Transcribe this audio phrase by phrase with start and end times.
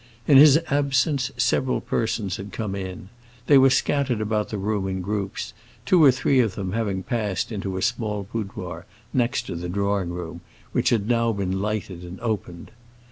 [0.27, 3.09] In his absence several persons had come in.
[3.45, 5.53] They were scattered about the room in groups,
[5.85, 10.09] two or three of them having passed into a small boudoir, next to the drawing
[10.09, 10.41] room,
[10.71, 12.71] which had now been lighted and opened.